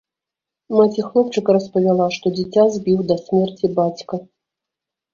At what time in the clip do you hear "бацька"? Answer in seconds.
3.81-4.15